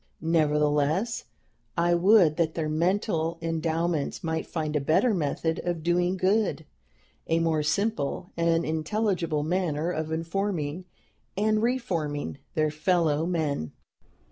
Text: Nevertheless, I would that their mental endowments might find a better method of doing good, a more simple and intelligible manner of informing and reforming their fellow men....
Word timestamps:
Nevertheless, 0.23 1.25
I 1.77 1.93
would 1.93 2.37
that 2.37 2.55
their 2.55 2.67
mental 2.69 3.37
endowments 3.39 4.23
might 4.23 4.47
find 4.47 4.75
a 4.75 4.79
better 4.81 5.13
method 5.13 5.61
of 5.63 5.83
doing 5.83 6.17
good, 6.17 6.65
a 7.27 7.37
more 7.37 7.61
simple 7.61 8.31
and 8.35 8.65
intelligible 8.65 9.43
manner 9.43 9.91
of 9.91 10.11
informing 10.11 10.85
and 11.37 11.61
reforming 11.61 12.39
their 12.55 12.71
fellow 12.71 13.27
men.... 13.27 13.73